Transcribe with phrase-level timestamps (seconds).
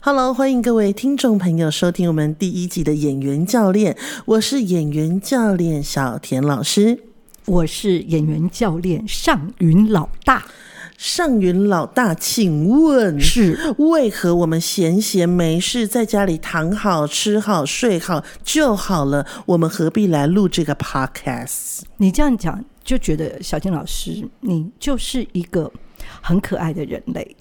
[0.00, 6.98] ！Hello，欢迎各位听众朋友收听我们第一集的演员教练，我是演员教练小田老师，
[7.46, 10.44] 我是演员教练尚云老大。
[10.96, 19.26] 上云老大，请问是为何我们闲闲没事在家里躺好、吃好、睡好就好了？
[19.46, 21.80] 我们何必来录这个 podcast？
[21.96, 25.72] 你这样讲，就觉得小金老师，你就是一个
[26.20, 27.36] 很可爱的人类。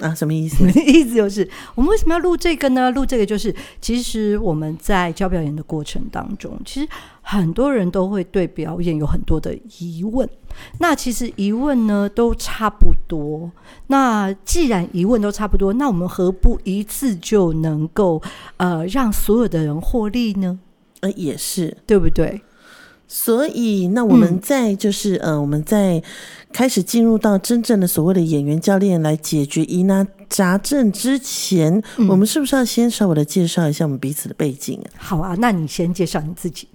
[0.00, 0.68] 啊，什么意思？
[0.78, 2.90] 意思就是，我们为什么要录这个呢？
[2.90, 6.86] 录这个就是，其实我们在教表演的过程当中，其实
[7.22, 10.28] 很多人都会对表演有很多的疑问。
[10.80, 13.50] 那其实疑问呢都差不多。
[13.86, 18.20] 那既然疑问都差不多，那我们何不一次就能够
[18.58, 20.58] 呃让所有的人获利呢？
[21.00, 22.42] 呃，也是，对不对？
[23.08, 26.02] 所以，那我们在就是呃，我们在。
[26.52, 34.80] 开始进入到真正的所谓的演员教练来解决疑难杂症之前，我们是不是要先稍微的介绍一下我们彼此的背景？
[34.96, 36.66] 好啊，那你先介绍你自己。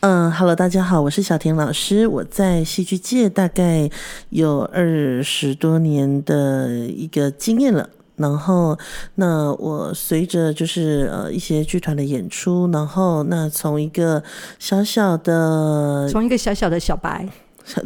[0.00, 3.88] 嗯，Hello，大家好，我是小田老师，我在戏剧界大概
[4.28, 7.88] 有二十多年的一个经验了。
[8.16, 8.78] 然后，
[9.16, 14.22] 那我随着就是呃一些剧团的演出，然后那从一个
[14.58, 17.28] 小小的，从一个小小的小白。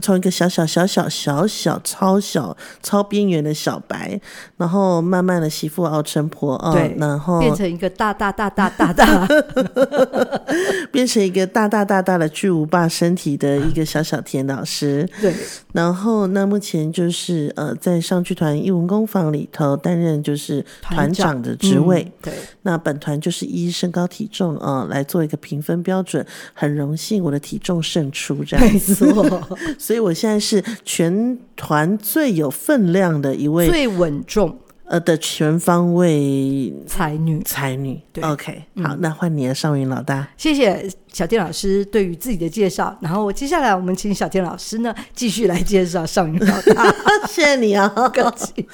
[0.00, 4.20] 从一个小小小小小小超小超边缘的小白，
[4.56, 9.28] 然后慢慢的媳妇熬成婆啊，然后变成一个大大大大大大，
[10.90, 15.08] 变成一个大大大大的巨无霸身体的一个小小田老师。
[15.20, 15.32] 对，
[15.72, 22.10] 然后那目前就是呃在上剧团艺文工坊里头担任就是团长的职位。
[22.20, 29.06] 对，那本团就是依身高体重啊来做一个评分标准，很荣幸我的体重胜出这样子。
[29.76, 34.58] 所以，我现在是全团最有分量的一位，最稳重。
[34.88, 46.90] 呃的全方位才女，才女对，OK，好，那换你的，尚云老大，谢谢小天老师对于自己的介绍，然后我接下来我们请小天老师呢继续来介绍尚云老大，
[47.28, 48.66] 谢谢你啊，客气。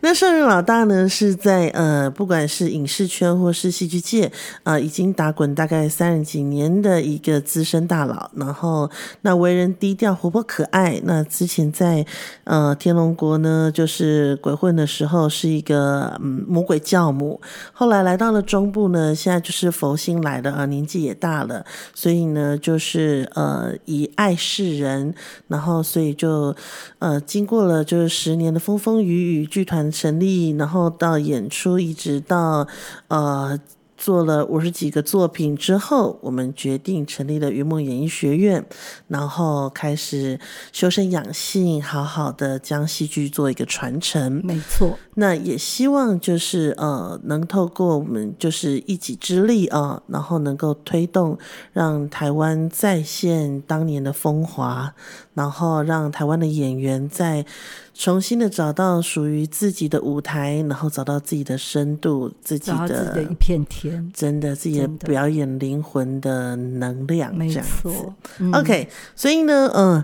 [0.00, 4.30] 那尚云老大呢是在呃不管是影视圈或是戏剧界
[4.64, 8.90] 呃已经打滚大概三十几年的一个资深大佬，然后
[9.22, 12.04] 那为人低调活泼可爱，那之前在
[12.42, 15.59] 呃天龙国呢就是鬼混的时候是一。
[15.60, 17.38] 一个嗯魔鬼教母，
[17.74, 25.14] 后来来到了中部呢，现在就是佛心来的啊，年纪也大了，所以呢，就是呃以爱示人，
[25.48, 26.56] 然后所以就
[26.98, 32.66] 呃经过了就是十年的风风雨雨，剧团成立，然后到演出，一直到
[33.08, 33.60] 呃。
[34.00, 38.64] 做了五十几个作品之后，我们决定成立了云梦演艺学院，
[39.08, 40.40] 然后开始
[40.72, 44.40] 修身养性，好好的将戏剧做一个传承。
[44.42, 51.36] 没错，那也希望就是呃，能透过我们就是一己之力啊，然后能够推动，
[51.74, 54.94] 让台湾再现当年的风华，
[55.40, 57.46] 然后让台湾的演员再。
[57.92, 68.14] 重新的找到属于自己的舞台，然后找到自己的深度，自己的一片天，真的自己的表演灵魂的能量，没错。
[68.54, 70.02] OK，所以呢，嗯，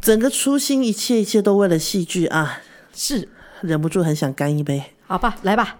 [0.00, 2.62] 整个初心，一切一切都为了戏剧啊，
[2.94, 3.28] 是
[3.60, 5.76] 忍不住很想干一杯，好吧，来吧。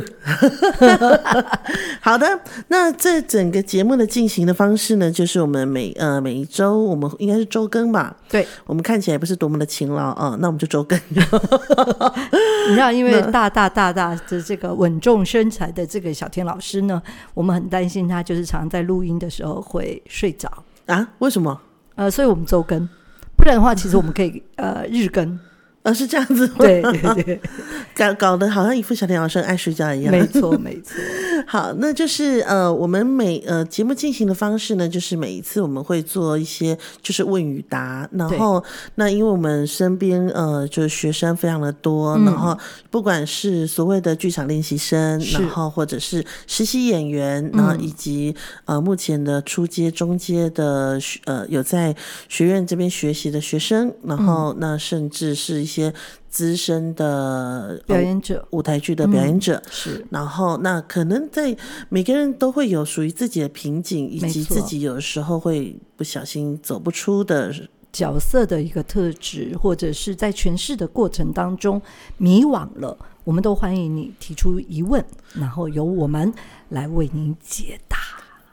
[2.00, 8.16] 好的，那这整个节目的进行的方式呢，就是我们每呃每一周，我们应该是周更吧？
[8.28, 10.98] 对，我们看起来不是多么的勤劳啊，那我们就周更。
[11.10, 17.00] 你知道，因为大大大大的这个稳重身材的这个小天老师呢，
[17.34, 20.50] 我们很担心他就是常在录音的时候会睡着
[20.86, 21.06] 啊？
[21.18, 21.60] 为什么？
[21.94, 22.88] 呃，所以我们周更，
[23.36, 25.38] 不然的话，其实我们可以呃日更。
[25.82, 27.40] 而是这样子，对对对，
[27.96, 30.12] 搞搞得好像一副小天老师爱睡觉一样。
[30.12, 30.94] 没错没错。
[31.44, 38.62] 好，那就是呃，我们每呃节目进行的方式呢，就是每一次我们会做一些就是问与答，然后
[38.94, 42.56] 那因为我们身边呃就是学生非常的多，然后
[42.88, 48.32] 不管是所谓的剧场练习生，然后或者是实习演员，然后以及
[48.66, 51.92] 呃目前的初阶、中阶的呃有在
[52.28, 55.71] 学院这边学习的学生，然后那甚至是。
[55.72, 55.92] 些
[56.28, 59.62] 资深的表演者、舞台剧的表演者。
[59.70, 61.56] 是，然后那可能在
[61.88, 67.52] 每个人都会有属于自己的瓶颈，以及自己有时候会不小心走不出的。
[67.92, 71.80] 角色的一个特质，或者是在诠释的过程当中
[72.16, 75.04] 迷惘了，我们都欢迎你提出疑问，
[75.34, 76.32] 然后由我们
[76.70, 77.98] 来为您解答。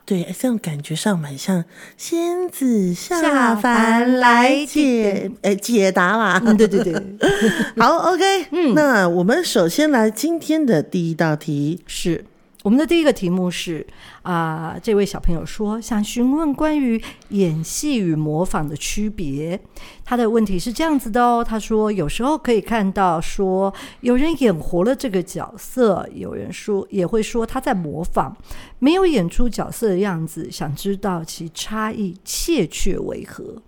[0.10, 1.64] 对，这样感觉上蛮像
[1.96, 3.62] 仙子下下凡
[4.02, 6.42] 凡来来解，哎，解答啦。
[6.44, 6.96] 嗯，对对对，
[7.78, 11.84] 好，OK，嗯，那我们首先来今天的第一道题。
[11.86, 12.26] 是
[12.64, 13.86] 我们的第一个题目是
[14.24, 19.58] 啊、这位小朋友说想询问关于演戏与模仿的区别。
[20.04, 28.36] 他的问题是这样子的哦，他说有时候可以看到说有人演活了这个角色，有人说也会说他在模仿，
[28.80, 33.62] 没有演出角色的样子，想知道其差异切确为何？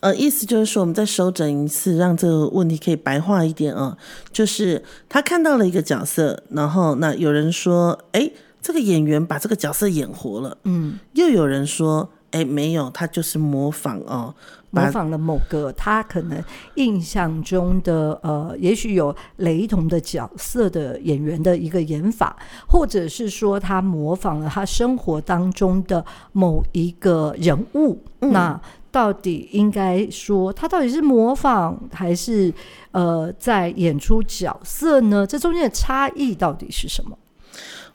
[0.00, 3.96] 呃，意思就是说，我们再收整一次，让这个问题可以白话一点啊。
[4.32, 8.30] 就是他看到了一个角色，然后那有人说，哎，
[8.62, 14.34] 这个演员把这个角色演活了，嗯，又有人说，哎，没有，他就是模仿哦，
[14.72, 16.42] 把模仿了某个他可能
[16.76, 22.36] 印象中的呃，也许有雷同的角色的演员的一个演法，
[22.66, 26.02] 或者是说他模仿了他生活当中的
[26.32, 28.58] 某一个人物，那
[28.90, 32.52] 到底应该说他到底是模仿还是
[32.92, 35.26] 呃在演出角色呢？
[35.26, 37.16] 这中间的差异到底是什么？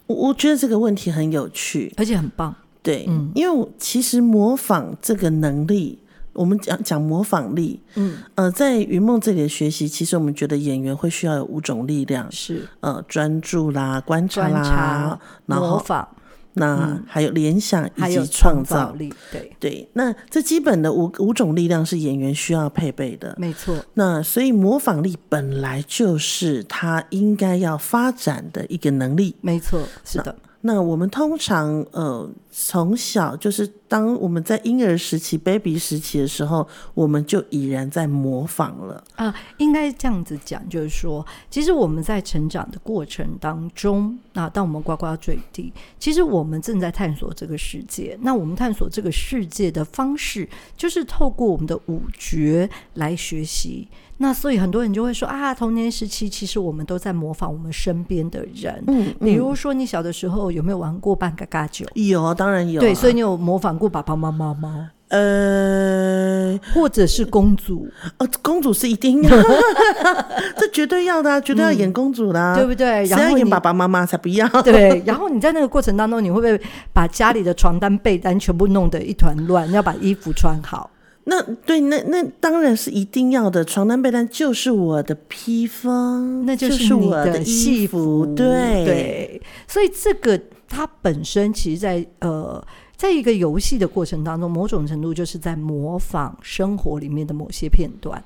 [0.08, 2.54] 我我觉得这个问题很有趣，而且很棒，
[2.84, 3.32] 对，嗯。
[3.34, 5.98] 因为其实模仿这个能力，
[6.34, 12.68] 我们讲讲模仿力，嗯，呃，在云梦这里的学习，其实我们觉得演员会需要有五种力量，是。
[12.82, 16.08] 呃，专注啦、观察啦，察、然后模仿，
[16.56, 18.88] 那还有联想以及创造。
[18.88, 23.34] 造力，对，对，那这基本的五五种力量是演员需要配备的。
[23.38, 29.36] 没错，那所以模仿力本来就是他应该要发展的一个能力。
[29.40, 30.36] 没错，是的。
[30.62, 39.04] 那我们通常呃从小就是当我们在婴儿时期、baby 时期的时候，我们就已然在模仿了。
[39.16, 48.18] 啊、应该这样子讲，就是说，其实我们在成长的过程当中，那当我们呱呱坠地，其实我们正在探索这个世界。
[48.22, 53.88] 那我们探索这个世界的方式，就是透过我们的五觉来学习。
[54.18, 61.86] 那所以很多人就会说啊，童年时期其实我们都在模仿我们身边的人，嗯，比如说你小的时候有没有玩过扮嘎嘎酒？
[61.96, 64.92] 有，当然有啊、对，所以你有模仿过爸爸妈妈吗？
[65.10, 67.88] 呃，或者是公主，
[68.18, 69.30] 哦，公主是一定要，
[70.58, 73.06] 这绝对要的、啊，绝对要演公主的、啊对不对？
[73.06, 74.48] 然后演爸爸妈妈才不要。
[74.64, 76.60] 对，然后你在那个过程当中，你会不会
[76.92, 79.72] 把家里的床单、被单全部弄得一团乱？
[79.72, 80.90] 要把衣服穿好。
[81.26, 83.64] 那对，那那当然是一定要的。
[83.64, 88.26] 床单被单就是我的披风，那就是我的戏衣服。
[88.36, 92.64] 对对，所以这个它本身其实在，呃，
[93.06, 98.24] 在一个游戏的过程当中，某种程度就是在模仿生活里面的某些片段，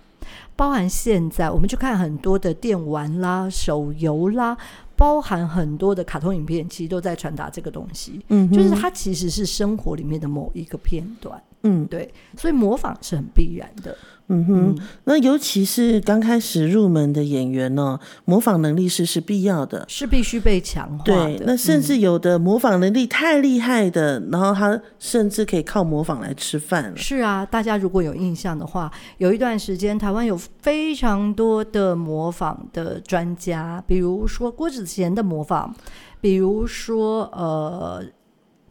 [0.55, 4.57] 包含现在我们去看很多的电玩啦、手游啦，
[4.95, 11.41] 包含很多的卡通影片，其实都在传达这个东西，嗯，就是它其实是生活里面的某一个片段。
[11.63, 13.97] 嗯对，所以模仿是很必然的。
[14.31, 19.83] 嗯哼，那尤其是刚开始入门的演员呢、模仿能力是是必要的。
[19.87, 21.13] 是必须被强化的。
[21.13, 26.95] 对，那甚嗯至有的模仿能力太厉害的，然后他甚至可以靠模仿来吃饭了。
[26.95, 35.73] 是啊，大家如果有印象的话，有一段时间台湾有非常多的模仿的专家，比如说郭子乾的模仿，
[36.21, 38.03] 比如说呃。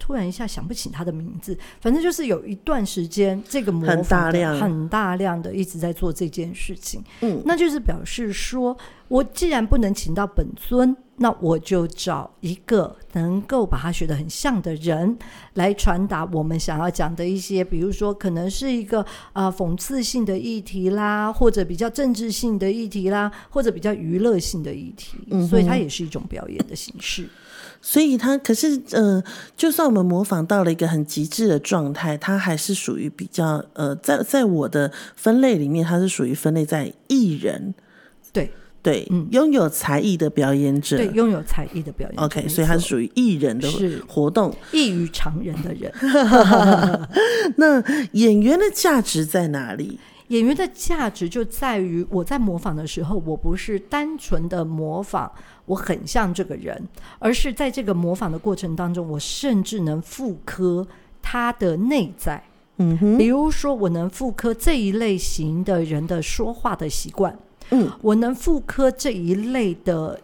[0.08, 4.58] 突然一下想不起他的名字，反正就是有一段时间，这个模仿很大的量。
[4.58, 7.04] 很大量的一直在做这件事情。
[7.20, 8.74] 嗯，那就是表示说，
[9.08, 15.18] 我既然不能请到本尊，那我就找一个能够把他学得很像的人
[15.52, 19.02] 来传达我们想要讲的一些，比如说可能是一个
[19.34, 27.28] 啊、呃讽刺性的议题啦，或者比较政治性的议题啦，或者比较娱乐性的议题，嗯所以它也是一种表演的形式。
[27.80, 29.22] 所以他可是呃，
[29.56, 37.74] 就算我们模仿到了一个很极致的状态，他还是属于比较呃，在在我的分类里面，他是属于分类在艺人，
[38.32, 38.50] 对
[38.82, 40.96] 对，嗯拥有才艺的表演者。
[40.96, 44.54] 对，拥有才艺的表演者 OK，所以他是属于艺人的是活动。
[44.72, 45.92] 异于常人的人。
[47.56, 47.82] 那
[48.12, 49.98] 演员的价值在哪里？
[50.28, 55.30] 演员的价值就在于我在模仿的时候，我不是单纯的模仿，
[55.66, 60.86] 我很像这个人，而是在这个模仿的过程当中，我甚至能复刻
[61.20, 62.42] 他的内在。
[62.76, 67.36] 嗯哼，比如说，我能复刻这一类型的人的说话的习惯，
[67.70, 70.20] 嗯，我能复刻这一类的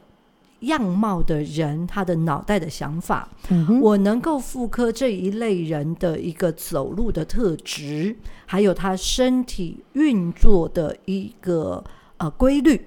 [0.67, 8.17] 样貌的人，他的脑袋的想法，嗯，我能够复刻这一类人的一个走路的特质，
[8.47, 11.83] 还有他身体运作的一个
[12.17, 12.87] 呃规律。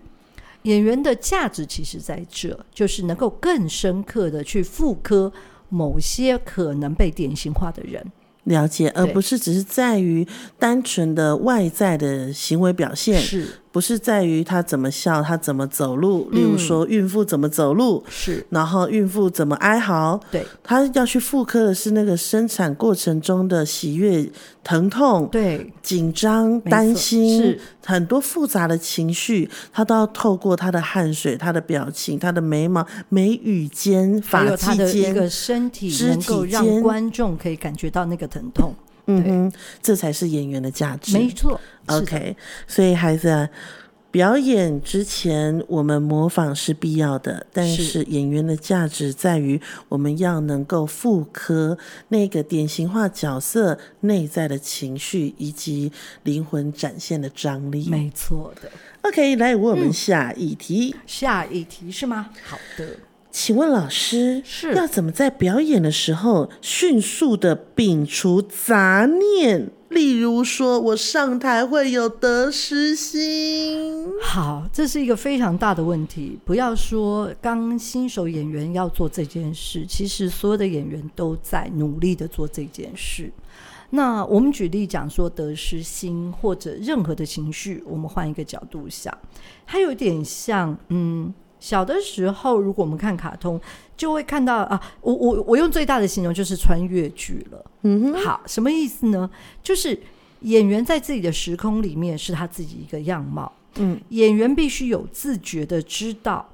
[0.64, 5.32] 演员的价值其实在这，就是能够更深刻的去复刻
[5.70, 8.06] 某些可能被典型化的人。
[8.44, 10.26] 了解，而不是只是在于
[10.58, 16.28] 单纯的外在的行为表现，是不是在于他怎么笑，他怎么走路。
[16.32, 20.44] 例如嗯说，孕妇怎么走路，是，然后孕妇怎么哀嚎，对。
[20.64, 24.28] 他要去复刻的是那个生产过程中的喜悦、
[24.64, 36.82] 疼痛、对，紧张、担心是，很多复杂的情绪，他都要透过他的汗水、他的表情、他的眉毛、眉宇间、发际间，个身体肢能够让体间。
[36.82, 38.74] 观众可以感觉到那个疼痛。
[39.08, 41.18] 嗯哼，这才是演员的价值。
[41.18, 42.36] 没错 OK，
[42.68, 43.50] 所以孩子啊，
[44.12, 49.60] 表演之前我们模仿是必要的，但是是演员的价值在于
[49.90, 51.78] 我们要能够复刻
[52.10, 55.92] 那个典型化角色内在的情绪以及
[56.24, 57.88] 灵魂展现的张力。
[57.90, 58.70] 没错的。
[59.04, 62.30] OK，来我们下一题，下一题是吗？
[62.44, 62.90] 好的，
[63.40, 69.70] 请问老师是要怎么在表演的时候迅速的摒除杂念？
[69.90, 74.08] 例如说，我上台会有得失心。
[74.24, 76.40] 好，这是一个非常大的问题。
[76.44, 83.32] 不要说刚新手演员要做这件事，其实所有的演员都在努力的做这件事。
[83.92, 89.16] 那我们举例讲说得失心或者任何的情绪，我们换一个角度想，
[89.68, 93.60] 它有点像，嗯，小的时候如果我们看卡通，
[93.96, 97.66] 就会看到啊，我我我用最大的形容就是穿越剧了。
[97.82, 99.30] 嗯哼，好，什么意思呢？
[99.64, 100.00] 就是
[100.42, 106.48] 演员在自己的时空里面是他自己一个样貌，嗯，演员必须有自觉的知道，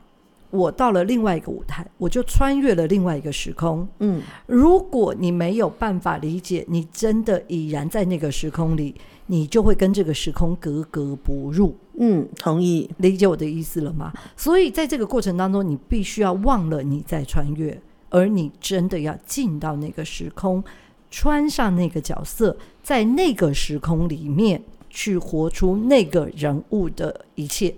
[0.52, 3.86] 我到了另外一个舞台，我就穿越了另外一个时空。
[4.00, 8.96] 嗯，如果你没有办法理解，你真的已然在那个时空里，
[9.28, 11.76] 你就会跟这个时空格格不入。
[12.00, 12.90] 嗯，同意。
[12.98, 14.12] 理解我的意思了吗？
[14.36, 20.64] 所以在这个过程当中，你必须要忘了你在穿越，而你真的要进到那个时空，
[21.12, 27.76] 穿上那个角色，在那个时空里面去活出那个人物的一切。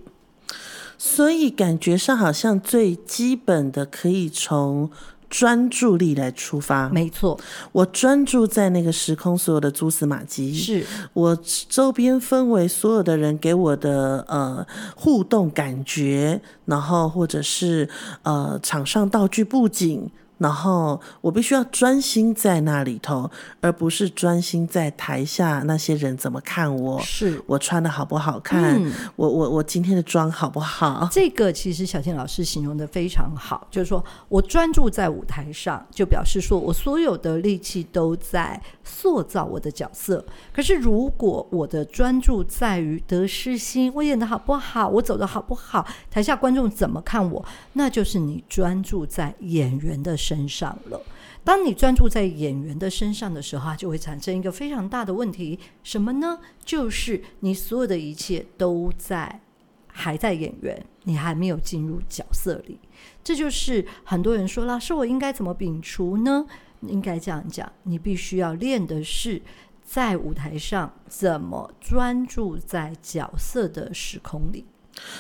[0.97, 4.89] 所以感觉上好像最基本的可以从
[5.29, 6.89] 专注力来出发。
[6.89, 7.39] 没错，
[7.72, 11.38] 我专注在那个时空所有的蛛丝马迹，是我
[11.70, 14.65] 周边氛围所有的人给我的呃
[14.96, 17.89] 互动感觉，然后或者是
[18.24, 20.10] 呃场上道具布景。
[20.37, 23.29] 然后我必须要专心在那里头，
[23.61, 27.41] 而不是专心在台下那些人怎么看我，是。
[27.47, 31.07] 我穿的好不好看，嗯我我我今天的妆好不好？
[31.11, 40.25] 这个其实小倩老师形容的非常好，就是说我专注在舞台上，就表示说我所有的力气都在塑造我的角色。
[40.53, 51.00] 可是如果我的专注在于得失心，我演的好不好，我走的好不好，台下观众怎么看我，那就是你专注在演员的身上了。
[51.44, 56.39] 当你专注在演员的身上的时候，它就会产生一个非常大的问题，什么呢？
[56.63, 59.39] 就是你所有的一切都在
[59.88, 62.79] 还在演员，你还没有进入角色里。
[63.24, 66.48] 这就是很多人说，老师，我应该怎么摒除呢？
[66.82, 69.39] 应该这样讲，你必须要练的是
[69.84, 74.65] 在舞台上怎么专注在角色的时空里，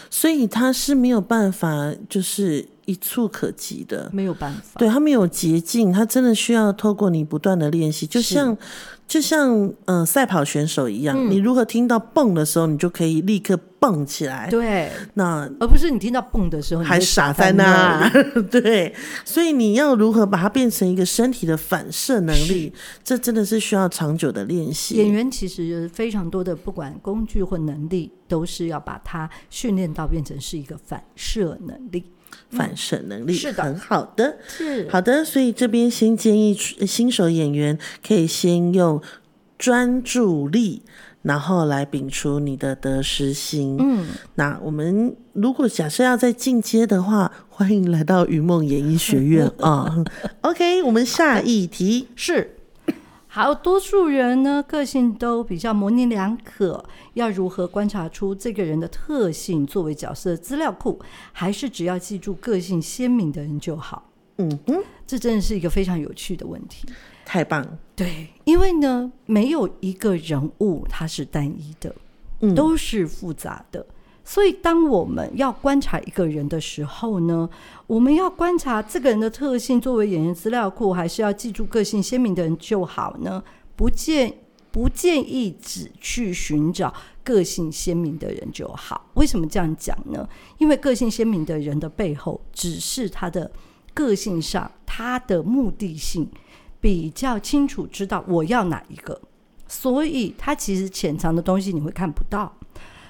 [0.09, 4.09] 所以他是没有办法，就是一触可及的。
[4.13, 4.79] 没有办法。
[4.79, 8.57] 对他没有捷径，他真的需要透过你不断的练习，就像
[9.07, 14.49] 就像呃赛跑选手一样，嗯你如何听到蹦的时候，你就可以立刻蹦起来。
[14.49, 18.09] 对，那而不是你听到蹦的时候你还傻在那
[18.49, 18.93] 对，
[19.23, 24.95] 所以你要如何把它变成一个身体的反射能力，这真的是需要长久的练习。
[24.95, 32.05] 演员其实非常多的，不管工具或能力，都是要把它训练到变成是一个反射能力。
[32.51, 39.01] 反射能力是的很好的，是好的，所以这边先建议呃新手演员可以先用
[39.57, 40.81] 专注力，
[41.23, 43.77] 然后来摒除你的得失心。
[43.79, 50.03] 嗯，那我们如果假设要再进阶的话， 欢迎来到云梦演艺学院啊。
[50.41, 52.07] OK，我们下一题。
[52.15, 52.54] 是。
[53.35, 56.81] 好，多数人呢个性都比较模棱两可，
[57.15, 60.97] 要如何观察出这个人的特性作为角色资料库，
[61.33, 64.09] 还是只要记住个性鲜明的人就好？
[64.37, 66.87] 嗯哼，这真的是一个非常有趣的问题。
[67.25, 67.77] 太棒。
[67.93, 71.93] 对，因为呢，没有一个人物他是单一的，
[72.39, 73.85] 嗯都是复杂的。
[74.27, 77.47] 所以，当我们要观察一个人的时候呢，
[77.85, 83.43] 我们要观察这个人的特性，作为演员资料库，还是要记住个性鲜明的人就好呢？
[83.75, 84.33] 不建
[84.71, 86.91] 不建议只去寻找
[87.23, 89.09] 个性鲜明的人就好。
[89.13, 90.27] 为什么这样讲呢？
[90.57, 93.49] 因为个性鲜明的人的背后，只是他的
[93.93, 96.27] 个性上，他的目的性
[96.81, 99.21] 比较清楚，知道我要哪一个，
[99.67, 102.51] 所以他其实潜藏的东西你会看不到。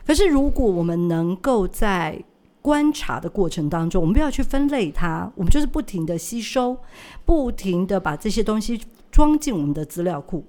[0.06, 2.24] 可是，如果我们能够在
[2.62, 6.78] 观察的过程当中，我们不要去分类它，我们就是不停的吸收，
[7.26, 8.80] 不停的把这些东西
[9.12, 10.44] 装进我们的资料库，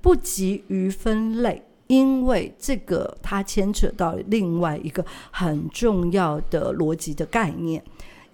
[0.00, 7.82] 不急于分类，因为这个它牵扯到另外一个很重要的逻辑的概念。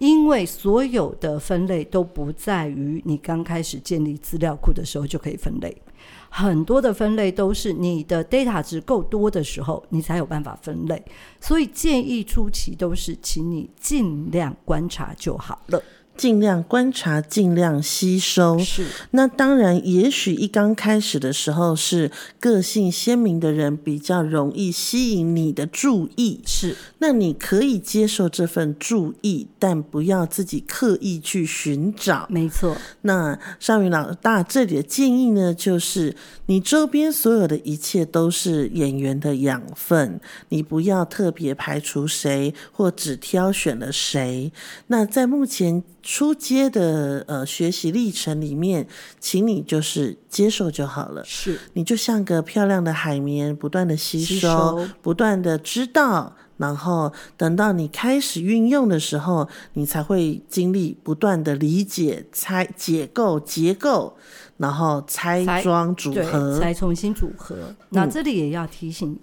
[0.01, 5.79] 因为所有的分类都不在于你刚开始建立资料库的时候就可以分类。
[6.27, 10.99] 很多的分类都是你的 data 值够多的时候，你才有办法分类。
[11.39, 15.79] 所以建议初期都是，请你尽量观察就好了。
[16.21, 18.59] 尽量观察，尽量吸收。
[18.59, 26.39] 是，那当然，也许一刚开始的时候，是个性鲜明的人比较容易吸引你的注意。
[26.45, 32.27] 是，那你可以接受这份注意，但不要自己刻意去寻找。
[32.29, 32.77] 没错。
[33.01, 44.53] 那尚云老大这里的建议呢，就是你周边所有的一切都是演员的养分，你不要特别排除谁，或只挑选了谁。
[44.85, 45.83] 那在目前。
[46.11, 48.85] 出街的呃学习历程里面，
[49.21, 51.23] 请你就是接受就好了。
[51.23, 64.17] 是，你就像个漂亮的海绵，不断的吸收，不断的知道，然后等到你开始运用的时候，你才会经历不断的理解、拆解构、结构，
[64.57, 67.73] 然后拆装组合，才重新组合。
[67.87, 69.17] 那这里也要提醒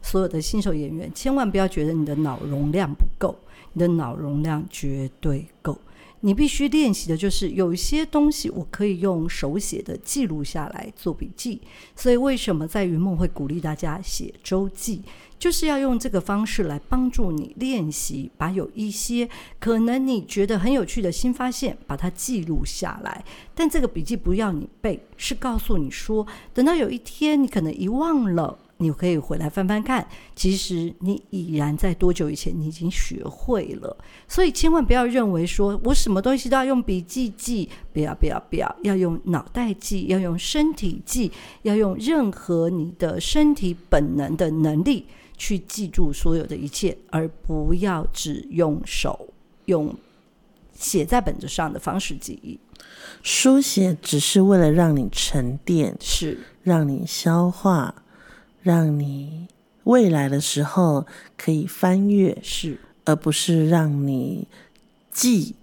[0.00, 3.38] 所有的新手演员，千万不要觉得你的脑容量不够，
[3.74, 5.78] 你的脑容量绝对够。
[6.22, 11.60] 你必须练习的就是有一些东西，我可以用手写的记录下来做笔记。
[11.96, 15.02] 所以，为什么在云梦会鼓励大家写周记，
[15.38, 19.28] 就是要用这个方式来帮助你练习，把有一些
[19.58, 23.24] 可能你觉得很有趣的新发现，把它记录下来。
[23.54, 28.58] 但这个笔记不要你背，是告诉你说，等到有一天你可能遗忘了。
[28.80, 33.94] 你可以回来翻翻看，其实你已然在多久以前你已经学会了，
[34.26, 41.30] 所以千万不要认为说我什么东西都要用笔记记，不要不要不要，要用脑袋记，要用身体记，
[41.62, 45.04] 要用任何你的身体本能的能力
[45.36, 49.28] 去记住所有的一切，而不要只用手
[49.66, 49.94] 用
[50.72, 52.58] 写在本子上的方式记忆。
[53.22, 57.94] 书写只是为了让你沉淀，是让你消化。
[58.62, 59.46] 让你
[59.84, 64.46] 未来的时候可以翻阅，是，而不是让你
[65.10, 65.54] 记，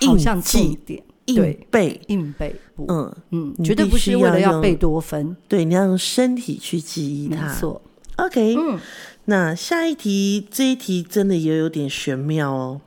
[0.00, 7.46] 好像记点，硬背，硬背，嗯嗯，绝对不是为了要背多分，对，你要用身体去记忆它。
[7.46, 7.80] 没错
[8.16, 8.78] ，OK，嗯，
[9.26, 12.80] 那下一题，这一题真的也有点玄妙哦。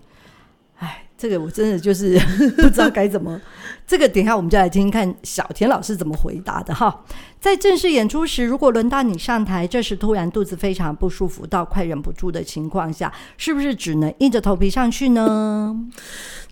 [0.78, 2.20] 哎，这个我真的就是
[2.58, 3.42] 不知道该怎么。
[3.88, 7.04] 这个等一下我们就来听听看小田老师怎么回答的哈。
[7.40, 15.76] 在正式演出时，如果轮到你上台，这时突然肚子非常不舒服到快忍不住的情况下，是不是只能硬着头皮上去呢？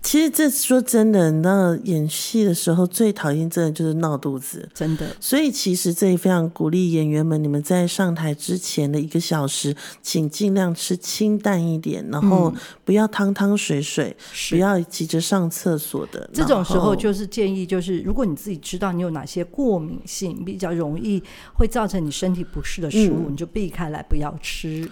[0.00, 5.08] 其实这说真的，那演戏的时候最讨厌真的就是闹肚子，真的。
[5.20, 14.16] 所以其实这也非常鼓励演员们，你们在上台之前的一个小时，请尽量吃清淡一点，然后不要汤汤水水，
[14.50, 16.30] 不要急着上厕所的。
[16.32, 21.22] 这种时候就是建议，就是如果你自己知道你有哪些过敏性比较容易
[21.54, 24.88] 会造成你身体不适的食物，你就避开来，不要吃。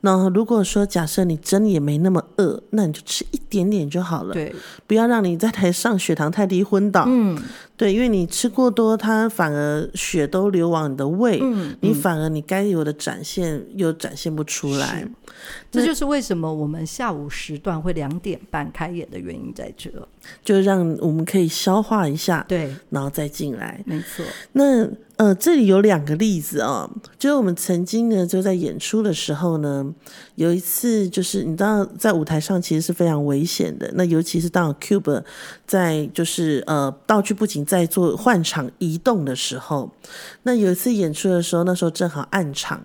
[0.00, 4.32] 那如果说假设你真的也没那么饿，那你就吃一点点就好了。
[4.32, 4.54] 对，
[4.86, 7.04] 不要让你在台上血糖太低昏倒。
[7.08, 7.36] 嗯，
[7.78, 15.08] 对，因为你吃过多，它反而血都流往你的胃，嗯，你反而你该有的展现又展现不出来。
[15.70, 19.88] 这就是为什么我们下午时段会两点半开演的原因在这，
[20.42, 23.80] 就让我们可以消化一下，对，然后再进来。
[23.86, 24.24] 没错。
[24.52, 26.88] 那呃，这里有两个例子啊，
[27.18, 29.92] 就是我们曾经呢，就在演出的时候呢，
[30.36, 33.90] 有一次就是你知道，在舞台上其实是非常危险的。
[33.94, 35.22] 那尤其是当 Cube
[35.66, 39.92] 在就是呃道具不仅在做换场移动的时候，
[40.42, 42.80] 那有一次演出的时候，那时候正好暗场，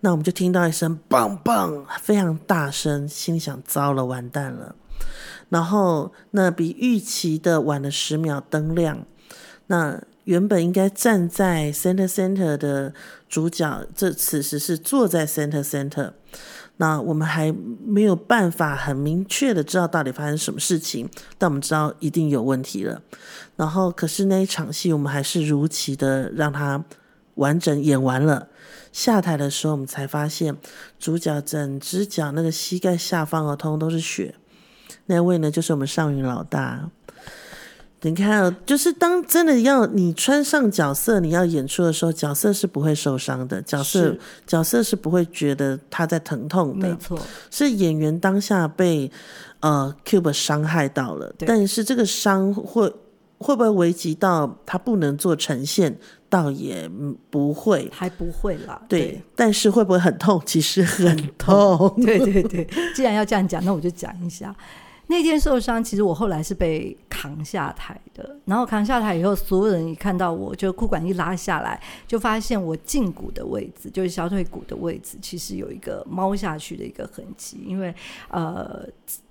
[0.00, 4.74] 那我们就听到一声棒棒，非常大声，心想糟了，完蛋了。
[5.48, 9.06] 然后那比预期的晚了十秒灯亮，
[9.68, 10.02] 那。
[10.24, 12.94] 原本应该站在 center center 的
[13.28, 16.12] 主角，这此时是坐在 center center。
[16.76, 17.54] 那我们还
[17.86, 21.08] 没有办法很明确的知道到底发生什么事情，
[21.38, 23.00] 但我们知道一定有问题了。
[23.56, 26.84] 然后，可是那一场戏，我们还是如期的让它
[27.36, 28.48] 完整演完了。
[28.92, 30.56] 下台的时候，我们才发现
[30.98, 34.34] 主角整只脚那个膝盖下方哦，通通都是血。
[35.06, 36.90] 那位呢，就是我们上云老大。
[38.04, 44.14] 你看，就是当真的要你穿上角色，你要演出的时候，角色是不会受伤的，角色
[44.46, 46.88] 角色是不会觉得他在疼痛的。
[46.88, 47.18] 没错，
[47.50, 49.10] 是演员当下被
[49.60, 52.92] 呃 Cube 伤害到了，但是这个伤会
[53.38, 55.98] 会不会危及到他不能做呈现？
[56.28, 56.90] 倒也
[57.30, 58.82] 不会，还不会啦。
[58.88, 60.42] 对，但是会不会很痛？
[60.44, 61.94] 其实很 痛。
[62.04, 64.54] 对对对，既然要这样讲，那我就讲一下。
[65.06, 68.38] 那天受伤，其实我后来是被扛下台的。
[68.46, 77.62] 然后扛下台以后，所有人一看到我，就裤管一拉下来，就发现我胫骨的位置，就是小腿骨的位置，其实有一个猫下去的一个痕迹。
[77.66, 77.94] 因为
[78.28, 78.82] 呃，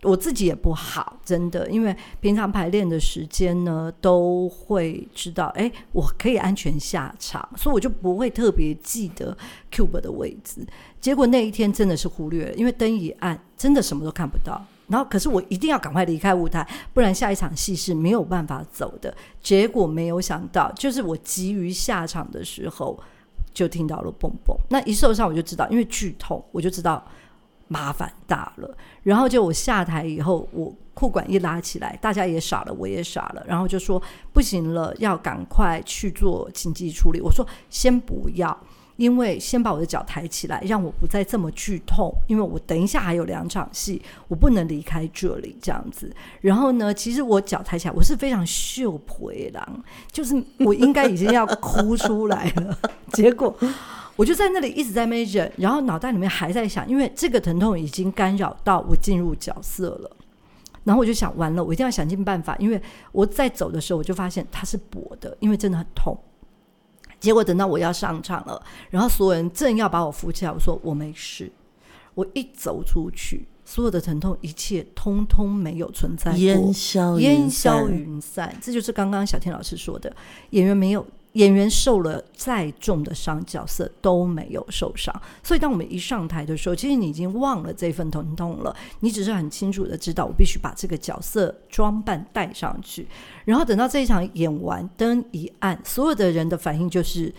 [0.03, 9.35] 我自己也不好，真的，因为平常排练的时间呢，都会知道，哎，我可以安全下场，所以我就不会特别记得
[9.71, 10.65] Cube 的位置。
[11.01, 14.63] 结果那一天真的是忽略了，因为灯一暗，真的什么都看不到。
[14.87, 19.15] 然后，可是我一定要赶快离开舞台，不然下一场戏是没有办法走的。
[19.41, 22.99] 结果没有想到，就是我急于下场的时候，
[23.53, 24.55] 就听到了蹦蹦。
[24.69, 27.03] 那一受伤，我就知道，因为剧痛，我就知道
[27.67, 28.77] 麻烦大了。
[29.03, 33.43] 然后就我下台以后，我裤管一拉起来，大家也傻了，我也傻了。
[33.47, 34.01] 然后就说
[34.33, 37.21] 不行了，要赶快去做紧急处理。
[37.21, 38.55] 我说先不要。
[38.95, 42.13] 因为先把我的脚抬起来，让我不再这么剧痛。
[42.27, 46.13] 因为我等一下还有两场戏，我不能离开这里这样子。
[46.41, 52.77] 然后呢，其实我脚抬起来，我是非常秀婆郎，就是我应该已经要哭出来了。
[53.11, 53.55] 结果
[54.15, 60.17] 我就在那里一直在那忍，然后脑袋里面还在想，因为这个疼痛已经干扰到我进入角色了。
[60.83, 62.55] 然后我就想，完了，我一定要想尽办法。
[62.59, 62.79] 因为
[63.13, 66.15] 我在走的时候，我就发现它是薄的，因为真的很痛。
[67.23, 71.49] 结果等到我要上场了，然后所有人正要把我扶起来，我说我没事。
[72.15, 78.53] 我一走出去，所有的疼痛一切通通没有存在过，烟消烟消云散。
[78.61, 80.13] 这就是刚刚小天老师说的，
[80.49, 81.07] 演员没有。
[81.33, 85.13] 演员受了再重的伤，角色都没有受伤。
[85.41, 88.75] 所以，当我们一上台的时候，其实你已经忘了这份疼痛了。
[88.99, 93.07] 你只是很清楚的知道，我必须把这个角色装扮带上去。
[93.45, 97.33] 然后等到这一场演完，灯一暗，所有的人的反应就是：“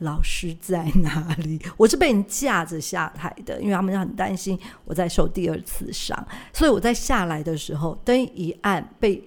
[0.00, 6.26] 老师在哪里？”我是被人架着下台的，因为他们很担心我在受第二次伤。
[6.52, 9.22] 所以我在下来的时候，灯一暗，被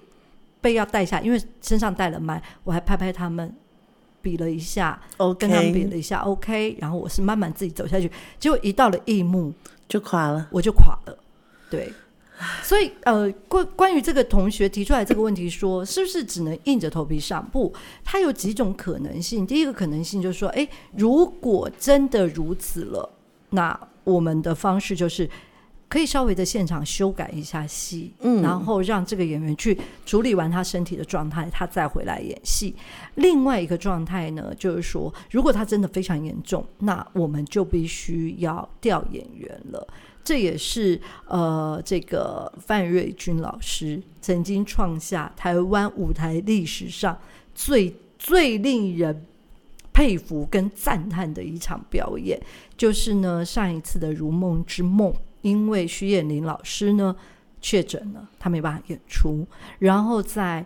[0.59, 3.55] 被要带下，因为身上带了麦，我还拍拍他们。
[4.21, 5.01] 比了一下，
[5.37, 9.53] 跟他们比了一下，OK，然后我是慢慢自己走下去，结果一到了一幕
[9.87, 11.17] 就垮了，我就垮了。
[11.69, 11.91] 对，
[12.63, 17.47] 所以呃，关关于这个同学提出来这个问题，说 是不是只能硬着头皮上？
[17.51, 19.45] 不，它有几种可能性。
[19.45, 23.09] 第一个可能性就是说，哎，如果真的如此了，
[23.49, 25.29] 那我们的方式就是。
[25.89, 32.75] 可以稍微的现场修改一下戏，嗯，然后让这个演员去处理完他身体的状态，他再回来演戏。
[33.15, 39.87] 另外一个状态呢，就是说，如果他真的非常严重，那我们就必须要调演员了。
[40.25, 47.17] 这也是呃，这个范瑞军老师曾经创下台湾舞台历史上
[47.55, 49.25] 最最令人
[49.93, 52.37] 佩服跟赞叹的一场表演，
[52.75, 55.09] 就是呢上一次的《如梦之梦》。
[55.41, 57.15] 因为徐艳玲老师呢
[57.61, 59.45] 确诊了，她没办法演出。
[59.79, 60.65] 然后在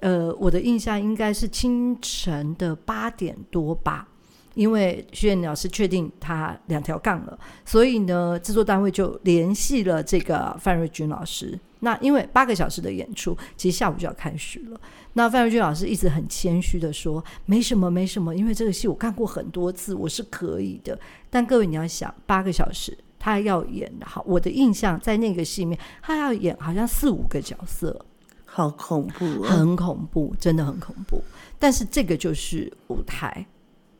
[0.00, 4.08] 呃，我的印象应该是清晨的八点多吧。
[4.54, 11.58] 因为徐艳玲老师确定她两条杠了，所以呢，制作单位就联系了这个范瑞君老师。
[11.80, 14.80] 那因为八个小时的演出，其实下午就要开始了。
[15.14, 20.96] 那范瑞君老师一直很谦虚的说：“没什么，没什么，因为这个戏我看过很多次，我是可以的。”
[21.28, 22.96] 但各位你要想，八个小时。
[23.24, 28.04] 他要演的好，我的印象在那个戏里面，他要演好像四五个角色，
[28.44, 31.24] 好恐怖，很恐怖，真的很恐怖。
[31.58, 33.46] 但是这个就是舞台，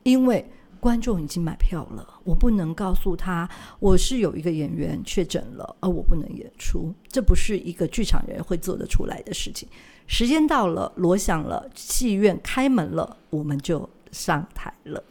[0.03, 0.47] 因为
[0.79, 9.67] 观众已经买票了，我不能告诉他我是有一个演员确诊了，而我不能演出，这不是一个剧场人会做得出来的事情。
[10.05, 15.03] 时间到了，锣响了，戏院开门了，我们就上台了。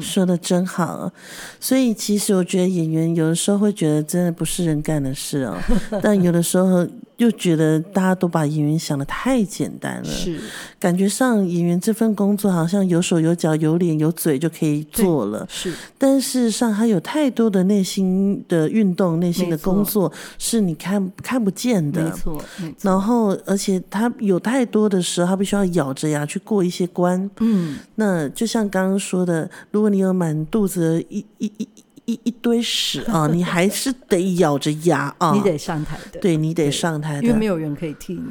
[0.00, 1.10] 说的真好，
[1.60, 5.56] 所以其实我觉得演员有的时候会觉得真的不是人干的事哦，
[6.02, 6.86] 但有的时候
[7.18, 10.40] 又觉得大家都把演员想的太简单了，是。
[10.80, 22.10] 感觉上演员这份工作好像有手有脚有脸有嘴就可以做了，是，但事实上他有太多的内心的运动、内心的工作是你看看不见没的。
[22.10, 27.30] 错，没错，然后，而且他有太多的时候，他必须要咬着牙去过一些关。
[27.38, 31.68] 嗯，那就像刚刚说的，如果你有满肚子的一一一
[32.06, 37.44] 一一堆屎 啊，你还是得咬着牙啊，你得上台的，对你得上台因为没。
[37.44, 38.22] 有人可以替你，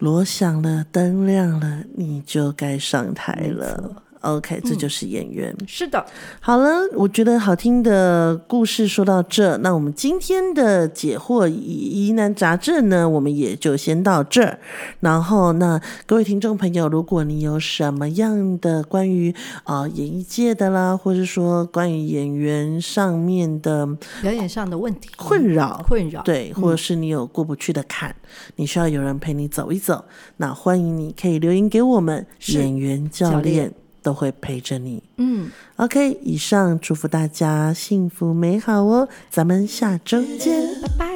[0.00, 4.02] 锣响了，灯亮了，你就该上台了错。
[4.20, 5.54] OK，这就是演员。
[5.66, 6.04] 是的，
[6.40, 14.58] 好了，我觉得好听的故事说到这，那我们今天的解惑疑疑难杂症呢，我们也就先到这儿。
[15.00, 19.32] 然后，那各位听众朋友，如果你有什么样的关于
[19.64, 23.86] 啊、呃演艺界的啦，或是说关于演员上面的
[24.22, 28.14] 表演上的问题困扰，困扰，对，或者是你有过不去的坎，
[28.56, 30.04] 你需要有人陪你走一走，
[30.38, 33.72] 那欢迎你可以留言给我们，演员教练
[34.06, 35.02] 都会陪着你。
[35.16, 39.08] 嗯，OK，以上祝福大家幸福美好哦。
[39.28, 41.06] 咱们下周见，拜拜。